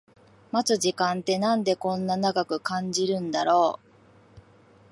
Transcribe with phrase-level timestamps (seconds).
[0.51, 3.87] 待つ時間ってなんでこんな長く感じるんだろう